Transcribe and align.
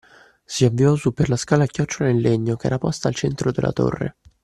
Si 0.47 0.65
avviò 0.65 0.95
su 0.95 1.13
per 1.13 1.29
la 1.29 1.35
scala 1.35 1.65
a 1.65 1.67
chiocciola 1.67 2.09
in 2.09 2.21
legno 2.21 2.55
che 2.55 2.65
era 2.65 2.79
posta 2.79 3.07
al 3.07 3.13
centro 3.13 3.51
della 3.51 3.71
torre 3.71 4.15